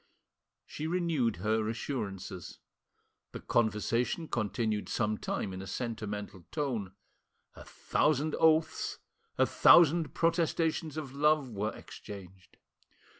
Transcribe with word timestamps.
She 0.65 0.87
renewed 0.87 1.35
her 1.35 1.69
assurances. 1.69 2.57
The 3.33 3.39
conversation 3.39 4.27
continued 4.29 4.89
some 4.89 5.19
time 5.19 5.53
in 5.53 5.61
a 5.61 5.67
sentimental 5.67 6.43
tone. 6.51 6.93
A 7.53 7.63
thousand 7.65 8.35
oaths, 8.39 8.97
a 9.37 9.45
thousand 9.45 10.15
protestations 10.15 10.97
of 10.97 11.13
love 11.13 11.51
were, 11.51 11.75
exchanged. 11.75 12.57